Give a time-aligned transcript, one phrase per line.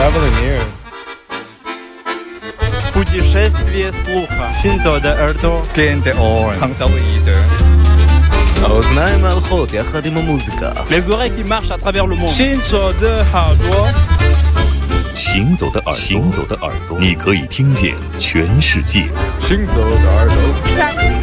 [0.00, 0.76] traveling ears.
[2.92, 4.46] Путешествие слуха.
[4.62, 5.62] Синто де эрдо.
[5.74, 6.54] Клиенты ор.
[6.58, 7.36] Хангзаоиде.
[8.62, 10.72] האוזניים הלכות יחד עם המוזיקה.
[10.90, 12.32] Les oreilles qui marchent à travers le monde.
[12.32, 13.88] 行走的耳朵，
[15.14, 19.04] 行走的耳朵，行走的耳朵，你可以听见全世界。
[19.46, 21.19] 行走的耳朵。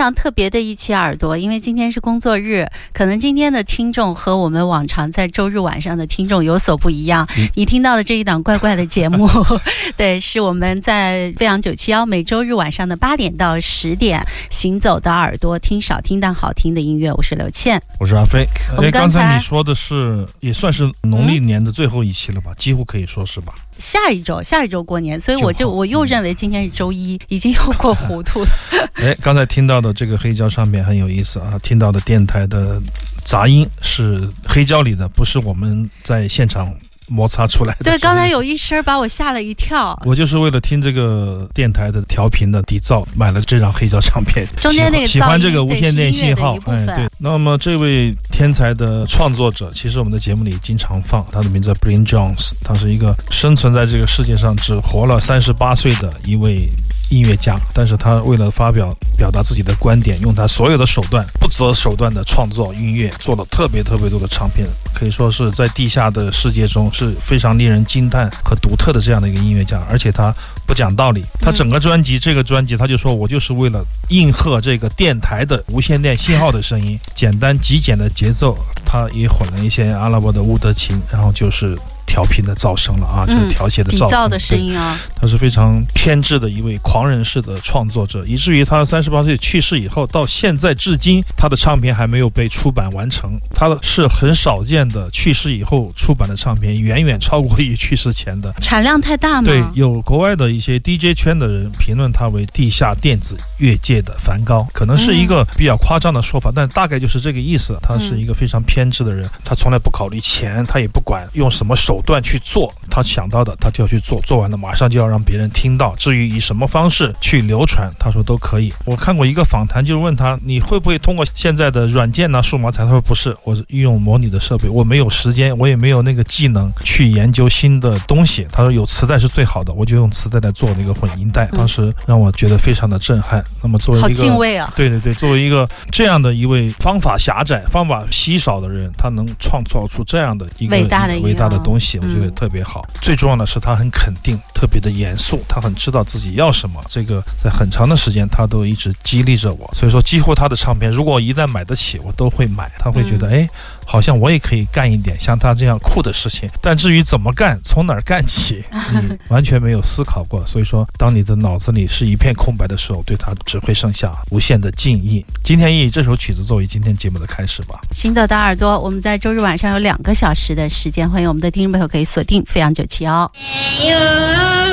[0.00, 7.28] 常特别的一期耳朵，因为今天是工作日，可能今天的听众和我们往常在周日晚上的听众有所不一样。
[7.54, 9.28] 你听到的这一档怪怪的节目，
[9.96, 17.12] 对，是我们在飞扬九七幺每周日晚上的八点到十点，行走的耳朵听少听但好听的音乐。
[17.12, 18.46] 我是刘倩，我是阿飞。
[18.76, 22.52] 我们哎，刚刚才才你说的是也算是农历年的最后一期了吧？
[22.58, 23.54] 几乎可以说是吧？
[23.80, 28.50] 下一周下一周过年，所以我就我又认为今天是周一，已经又过糊涂了。
[28.94, 32.80] 哎，刚才听到的这个黑胶唱片很有意思啊，听到的电台的
[33.24, 36.72] 杂音是黑胶里的，不是我们在现场
[37.10, 37.84] 摩擦出来的。
[37.84, 38.30] 对，刚才。
[38.30, 40.00] 有一声把我吓了一跳。
[40.06, 44.46] 我就是为了听这个电台的调频的底噪，买了这张黑胶唱片。
[44.60, 47.08] 中间那个喜欢这个无线电信号哎，对。
[47.18, 56.68] 那么这位天才的创作者，其实我们的节目里经常放，他的名字叫 Brian Jones，他是一个生存在这个世界上只活了三十八岁的一位
[57.10, 70.32] 音乐家，但是他为了发表表达自己的观点，用他所有的手段，不择手段的创作音乐，做了特别特别多的唱片，可以说是在地下的世界中是非常令人惊叹和独特的这样的一个音乐家，而且他
[70.66, 81.76] 不讲道理，他整个专辑、这个专辑，他就说我就是为了应和这个电台的无线电信号的声音，简单极简的节奏，他也混了一些阿拉伯的乌德琴，然后就是。
[82.10, 93.38] 调频的噪声了啊，就是调谐的噪声，噪的声音啊，他是非常偏执的一位狂人式的创作者，以至于他三十八岁去世以后，到现在至今，他的唱片还没有被出版完成。
[93.54, 98.52] 他是很少见的去世以后出版的唱片，远远超过于去世前的。
[98.54, 99.44] 产量太大吗？
[99.44, 107.78] 对，有国外的一些 DJ 圈的人评论他为地下电子乐界的梵高，可能是一个比较夸张的说法，但大概就是这个意思。
[107.80, 115.94] 他是一个非常偏执的人，他从来不考虑钱，他也不管用什么手段去做，他想到的他就要去做，做完了马上就要让别人听到。
[115.96, 118.72] 至于以什么方式去流传，他说都可以。
[118.84, 122.84] 我看过一个访谈，就是问他你会不会通过现在的软件呢、数码材？
[122.84, 128.46] 他说不是，我是运用模拟的设备，我没有时间，我也没有那个技能去研究新的东西。
[128.50, 133.44] 他说有磁带是最好的，我就用磁带来做那个混音带，当时让我觉得非常的震撼。
[133.62, 134.72] 那么作为一个敬畏啊！
[134.76, 142.86] 对对对，作为一个这样的一位方法狭窄、方法稀少的人，他能创造出这样的一个伟大的伟大的东西，我觉得嗯特别好。
[143.00, 146.80] 最重要的是，他很肯定，特别的严肃，他很知道自己要什么。
[146.88, 149.70] 这个在很长的时间，他都一直激励着我。
[149.74, 152.70] 所以说，几乎他的唱片，如果我一旦买得起，我都会买。
[152.78, 153.48] 他会觉得，哎，
[153.90, 156.48] 好像我也可以干一点像他这样酷的事情。
[156.62, 158.62] 但至于怎么干，从哪儿干起，
[158.94, 160.46] 你完全没有思考过。
[160.46, 165.26] 所以说，当你的脑子里是一片空白的时候，对他只会剩下无限的敬意。
[165.42, 167.80] 今天以这首曲子作为今天节目的开始吧。
[167.90, 173.28] 行走的耳朵，我们在周日晚上有两个小时的时间，欢迎我们的听众朋友可以锁定飞扬九七幺。
[173.34, 174.69] 哎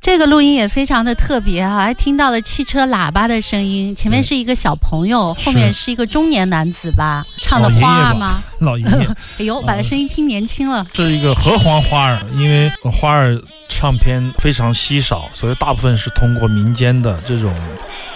[0.00, 8.42] 这个录音也非常的特别啊，还听到了汽车喇叭的声音，前面是一个小朋友，后面是一个中年男子吧，唱的花儿吗？
[8.60, 9.08] 老爷爷
[9.40, 10.86] 哎呦，把他声音听年轻了。
[10.92, 13.36] 这是一个合黄花儿，因为花儿
[13.68, 17.52] 唱片非常稀少，所以大部分是通过民间的这种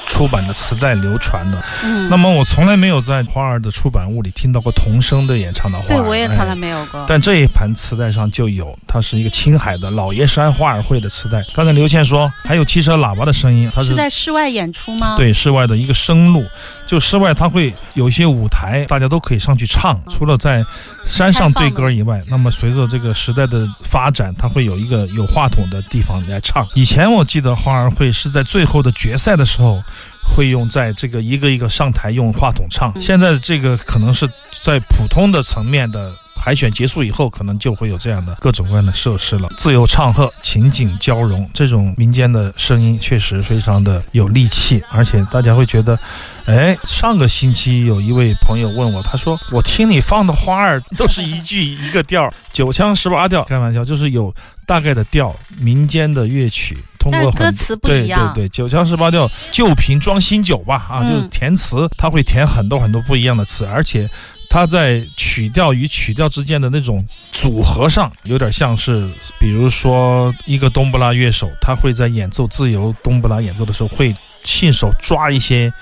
[0.07, 1.62] 出版的磁带流传的。
[1.85, 5.88] 嗯，那么我从来没有在花儿的出版物里听到过童声的演唱的花儿。
[5.88, 7.04] 对我也从来哎没有过。
[7.07, 11.42] 但这一盘磁带上就有，它是一个青海的老爷山花儿会的磁带。
[11.54, 16.45] 刚才刘倩说还有汽车喇叭的声音，它是在室外演出吗？，对室外的一个声路，
[16.87, 20.00] 就室外它会有一些舞台，大家都可以上去唱。
[20.09, 20.64] 除了在
[21.04, 26.66] 山上对歌以外，那么随着这个时代的发展，它会有一个有话筒的地方来唱。
[26.75, 29.77] 以前我记得花儿会是在最后的决赛的时候。
[30.23, 34.28] 会用在这个一个一个上台用话筒唱，现在这个可能是
[34.62, 39.49] 在普通的层面的海选结束以后，可能就会有这样的各种各样的设施了。
[39.59, 45.99] 自由唱和、情景交融，这种民间的声音确实非常的有力气，而且大家会觉得，
[46.47, 56.78] 哎，上个星期有一位朋友问我，他说我听你放的花儿都是一句一个调，九腔十八调，开玩笑，就是有大概的调，民间的乐曲。
[56.99, 58.35] 通过很歌词不一样。
[58.35, 64.11] 对对对，九腔十八调，旧瓶装新酒吧啊，嗯就是填词，它会填很多很多不一样的词，而且
[64.50, 74.14] 它在曲调与曲调之间的那种组合上，有点像是，比如说一个冬不拉乐手，他会在演奏自由冬不拉演奏的时候，会
[74.45, 75.73] 信手抓一些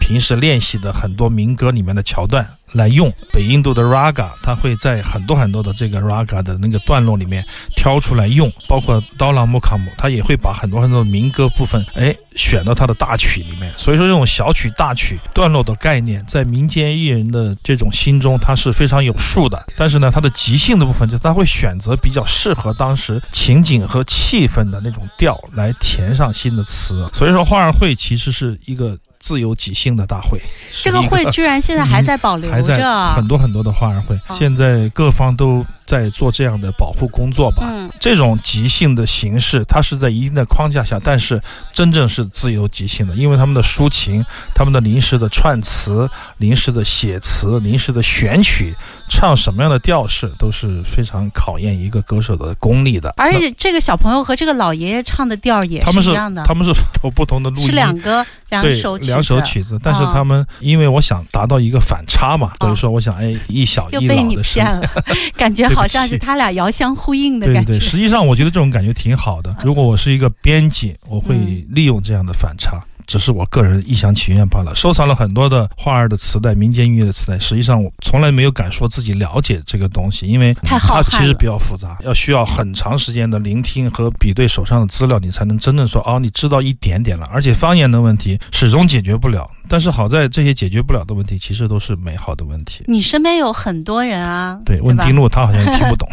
[0.00, 3.12] 平时练习的很多民歌里面的桥段来用。
[3.32, 13.72] 北印度的 raga，它会在很多很多的这个 raga 的那个段落里面挑出来用，包括刀郎木卡姆，他也会把很多很多民歌部分，哎，选到他的大曲里面。
[13.76, 19.66] 所以说，这种小曲、大曲段落的概念，在民间艺人的这种心中，它是非常有数的。
[19.76, 27.08] 但是呢，它的即兴的部分，就他会选择比较适合当时情景和气氛的那种调来填上新的词。
[27.12, 28.98] 所以说，花儿会其实是一个。
[29.26, 30.40] 自由即兴的大会，
[30.84, 37.64] 这个会居然现在还在保留还在着，很多很多的花儿会，哦现在各方都在做这样的保护工作吧。
[37.68, 41.40] 嗯，这种即兴的形式，它是在一定的框架下，但是
[41.74, 48.76] 真正是自由即兴的，因为他们的抒情、他们的临时的串词、临时的写词、临时的选曲，
[49.08, 53.12] 唱什么样的调式，都是非常考验一个歌手的功力的。
[53.16, 64.64] 而且这个小朋友和这个老爷爷唱的调也是一样的，他们是走不同的录音，是两个两对首曲子两首曲子，但是哦他们因为我想达到一个反差嘛，所以说我想哎一小一老的声
[65.36, 67.86] 感觉好像是他俩遥相呼应的对对对，感觉。
[67.86, 69.54] 实际上我觉得这种感觉挺好的。
[69.64, 72.82] 如果我是一个编辑，我会嗯利用这样的反差。
[73.06, 74.74] 只是我个人一厢情愿罢了。
[74.74, 77.38] 收藏了很多的画儿的磁带，民间音乐的磁带。
[77.38, 87.26] 实际上，我从来没有敢说自己了解这个东西，因为太好了它其实比较复杂，要需要很长时间的聆听和比对手上的资料，你才能真正说哦，你知道一点点了。
[87.32, 92.84] 而且方言的问题始终解决不了，但是好在这些解决不了的问题，其实都是美好的问题。
[92.86, 96.08] 你身边有很多人啊，对，问丁路，他好像也听不懂。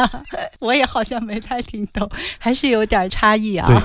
[0.60, 3.66] 我也好像没太听懂，还是有点差异啊。
[3.66, 3.76] 对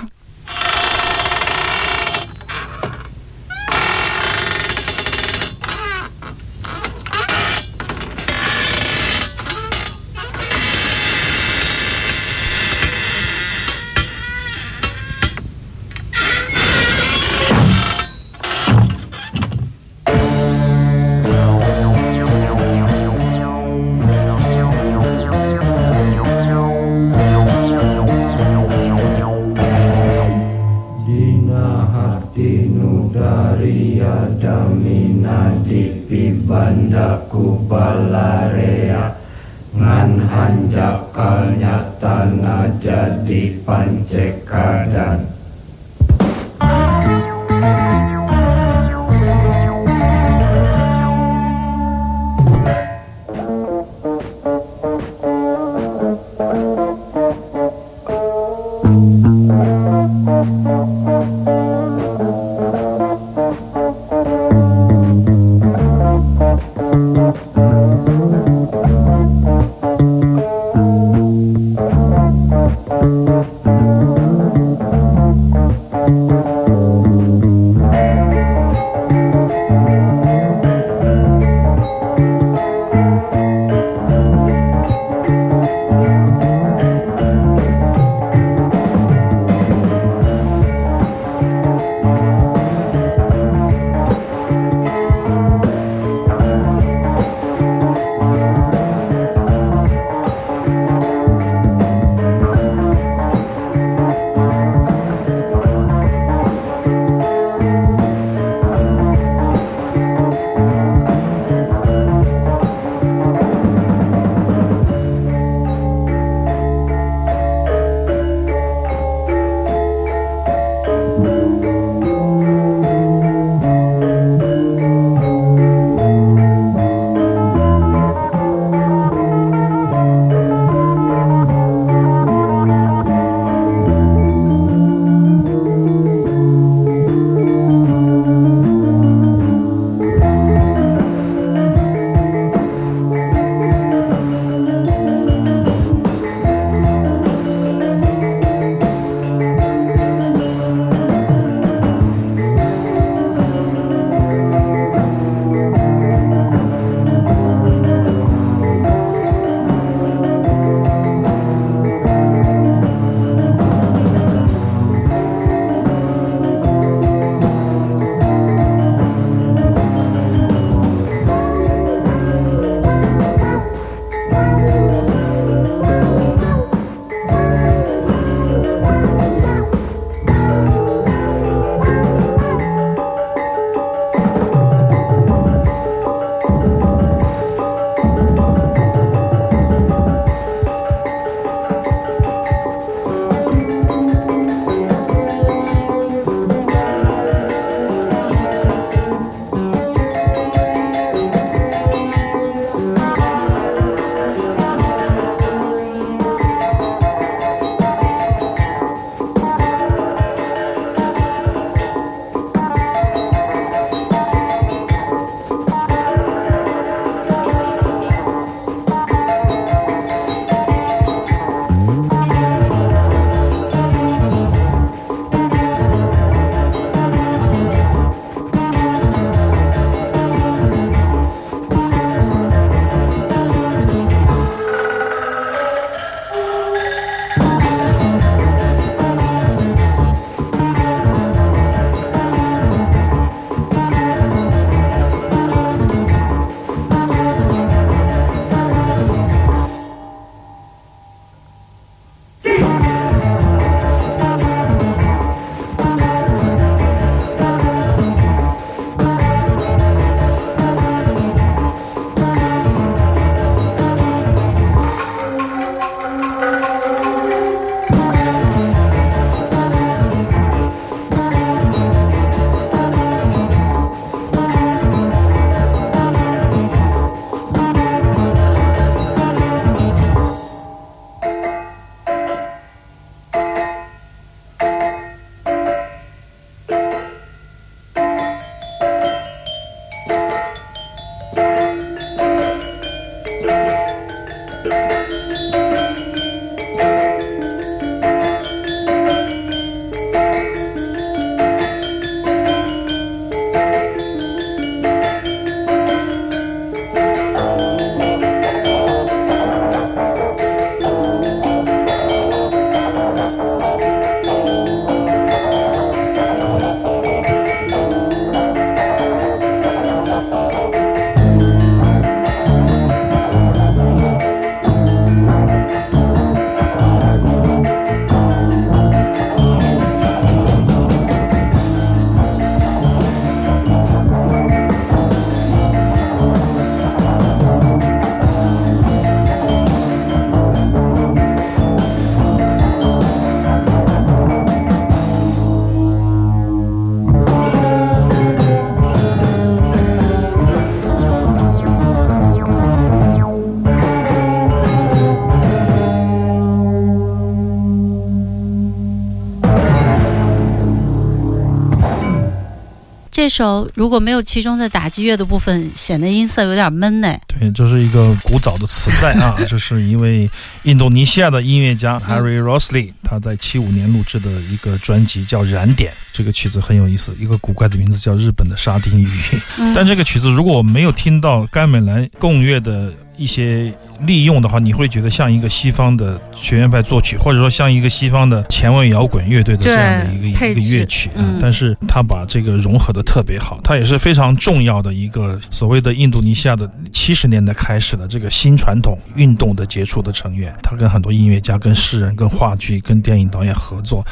[363.30, 367.16] 首如果没有其中的打击乐的部分，显得音色有点闷呢。
[367.28, 370.30] 对，这是一个古早的磁带啊， 这是一位
[370.64, 379.10] 印度尼西亚的音乐家 Harry Rosley，他在七五年录制的一个专辑叫《燃点》，这个曲子很有意思，一个古怪的名字叫日本的沙丁鱼。
[379.58, 383.74] 嗯但这个曲子如果我没有听到甘美兰共乐的一些
[384.06, 391.18] 利用的话，你会觉得像一个西方的学院派作曲，或者说像一个西方的前卫摇滚乐队的这样的一个一个乐曲啊。
[391.18, 400.54] 嗯但是他把这个融合的特别好，他也是非常重要的一个所谓的印度尼西亚的七十年代开始的这个新传统运动的杰出的成员。
[400.62, 404.06] 他跟很多音乐家、跟诗人、跟话剧、跟电影导演合作。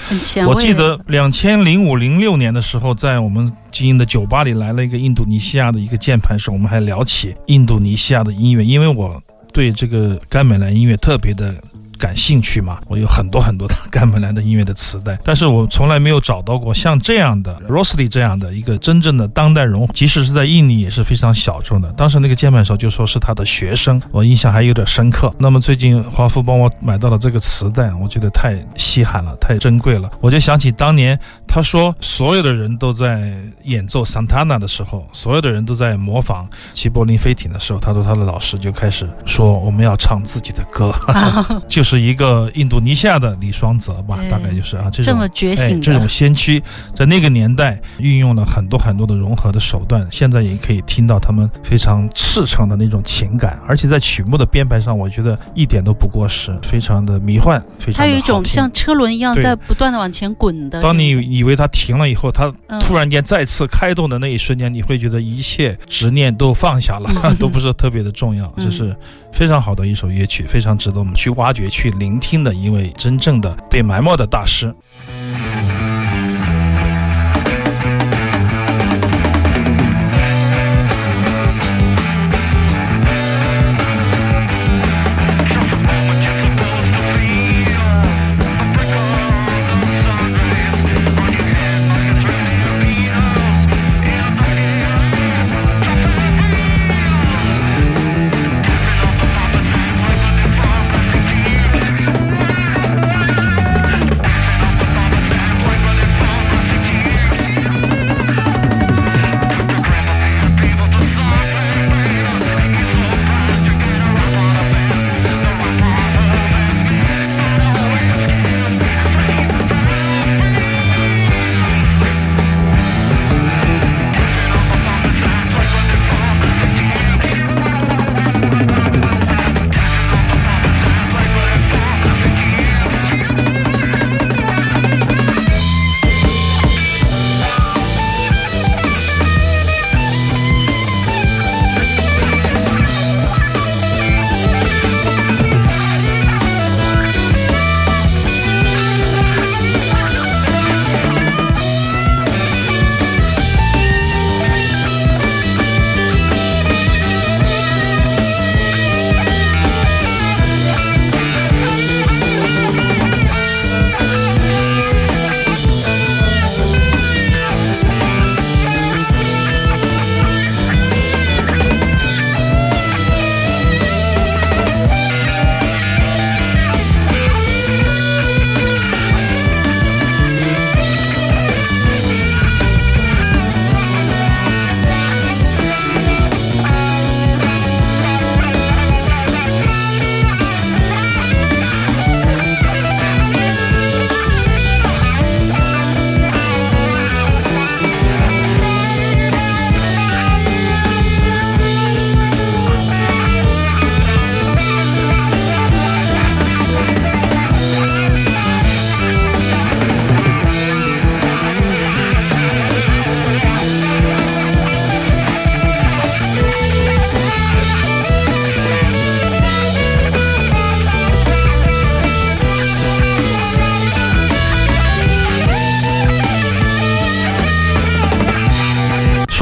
[0.48, 9.22] 我记得两千零五零六年的时候，在我们经营的酒吧里来了一个印度尼西亚的一个键盘手，我们还聊起印度尼西亚的音乐，因为我
[9.52, 11.56] 对这个甘美兰音乐特别的。
[12.00, 12.80] 感兴趣嘛？
[12.88, 21.92] 我有很多很多的甘本兰的音乐的磁带，但是我从来没有找到过像这样的 Rosalie 这样的一个真正的当代融，即使是在印尼也是非常小众的。
[21.92, 25.34] 当时那个键盘手就说是他的学生，我印象还有点深刻。
[25.38, 30.10] 那么最近华夫帮我买到了这个磁带，我觉得太稀罕了，太珍贵了。
[30.22, 33.34] 我就想起当年他说所有的人都在
[33.64, 40.94] 演奏桑塔纳的时候，所有的人都在模仿齐柏林飞艇的时候，他说他的老师就开始说我们要唱自己的歌，
[41.68, 46.62] 就是一个印度尼西亚的李双泽吧，大概就是啊这种这么觉醒这种先驱，
[46.94, 60.82] 在那个年代运用了很多很多的融合的手段，现在也可以听到他们非常赤诚的那种情感，而且在曲目的编排上，我觉得一点都不过时，非常的迷幻，非常它有一种像车轮一样在不断的往前滚的。
[60.82, 68.46] 当你以为它停了以后，它嗯突然间再次开动的那一瞬间，你会觉得一切执念都放下了，嗯 都不是特别的重要。
[68.58, 68.96] 嗯这是
[69.32, 74.74] 非常好的一首乐曲，非常值得我们去挖掘、去聆听的一位真正的被埋没的大师。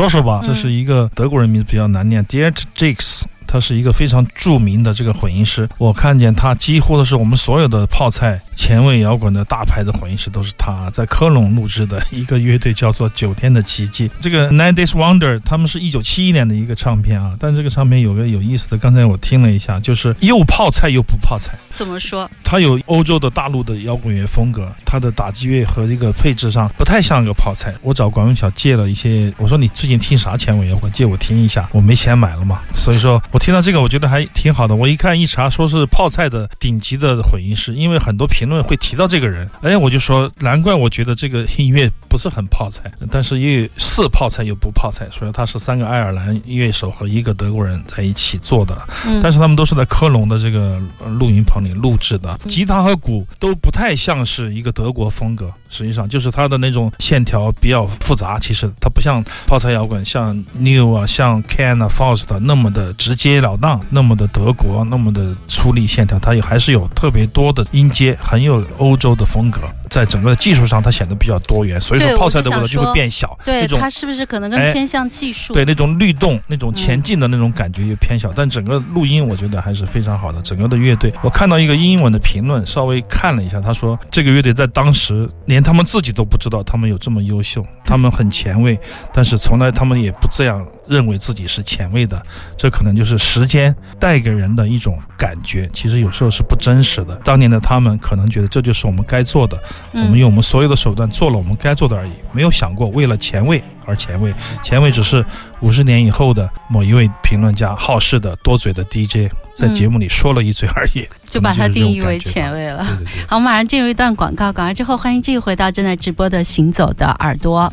[0.09, 3.23] 说说吧，这是一个德国人名字比较难念 d i e r t Jakes。
[3.59, 5.67] 是一个非常著名的这个混音师。
[5.77, 14.09] 我看见他几乎都是我们所有的泡菜前卫摇滚的大牌的混音师都是他在科隆录制的一个乐队叫做九天的奇迹。
[14.19, 21.53] 这个 Nine Days Wonder 他们是一九七一年的一个唱片啊，但这个唱片有个有意思的，刚才我听了一下，就是又泡菜又不泡菜。
[21.73, 22.29] 怎么说？
[22.43, 27.73] 它有欧洲的大陆的摇滚乐风格，它的打击乐和这个配置上不太像个泡菜。
[27.81, 30.91] 我找管文晓借了一些，我说你最近听啥前卫摇滚？
[30.91, 31.69] 借我听一下。
[31.71, 34.75] 我没钱买了嘛，所以说我听到这个，我觉得还挺好的。
[34.75, 39.49] 我一看一查，说是泡菜的顶级的混音师，因为很多评论会提到这个人。
[39.61, 45.07] 哎，我就说难怪我觉得这个音乐不是很泡菜，但是又是泡菜又不泡菜。
[45.11, 48.77] 所以他是三个爱尔兰乐手和一个德国人在一起做的，
[49.21, 50.79] 但是他们都是在科隆的这个
[51.19, 55.51] 录音棚里录制的，吉他和鼓都不太像是一个德国风格。
[55.69, 69.61] 实际上就是它的那种线条比较复杂，其实它不像泡菜摇滚，像 New 啊，像 Can 啊，Faust 那么的直街老档，那么的德国，那么的粗粝线条，它也还是有特别多的音阶，很有欧洲的风格。
[69.89, 73.37] 在整个技术上，它显得比较多元，所以说泡菜的味道就会变小。
[73.43, 75.53] 对，它是不是可能更偏向技术？
[75.53, 80.41] 对，那种律动、那种前进的那种感觉又偏小，但整个录音我觉得还是非常好的。
[80.41, 88.79] 整个的乐队，我看到一个英文的评论，稍微看了一下，他说这个乐队在当时连他们自己都不知道他们有这么优秀，他们很前卫，
[89.13, 90.65] 但是从来他们也不这样。
[90.89, 92.25] 认为自己是前卫的，
[92.57, 95.69] 这可能就是时间带给人的一种感觉。
[95.73, 97.13] 其实有时候是不真实的。
[97.25, 99.61] 当年的他们可能觉得这就是我们该做的，
[99.93, 104.33] 我们用我们所有的手段做了我们该做的而已，没有想过为了前卫而前卫。
[104.63, 105.25] 前卫只是
[105.61, 112.83] 五十年以后的某一位评论家好事的多嘴的 DJ 在节目里说了一嘴而已，就把它定义为前卫了。
[113.27, 117.71] 好，我们马上进入一段广告，广告之后欢迎继续回到正在直播的《行走的耳朵》。